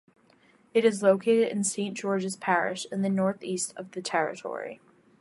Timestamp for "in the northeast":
2.91-3.71